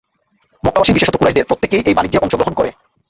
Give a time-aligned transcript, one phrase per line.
[0.63, 2.69] মক্কাবাসী বিশেষত কুরাইশদের প্রত্যেকেই এই বাণিজ্যে অংশগ্রহণ করে।